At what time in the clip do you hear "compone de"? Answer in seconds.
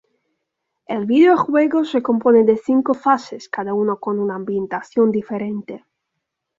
2.01-2.57